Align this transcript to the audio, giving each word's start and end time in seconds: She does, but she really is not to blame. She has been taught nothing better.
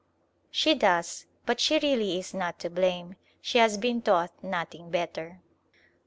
She 0.49 0.73
does, 0.73 1.27
but 1.45 1.59
she 1.59 1.77
really 1.77 2.17
is 2.17 2.33
not 2.33 2.57
to 2.61 2.71
blame. 2.71 3.17
She 3.39 3.59
has 3.59 3.77
been 3.77 4.01
taught 4.01 4.31
nothing 4.43 4.89
better. 4.89 5.41